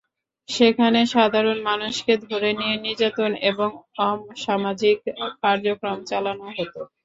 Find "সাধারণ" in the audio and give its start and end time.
1.13-1.57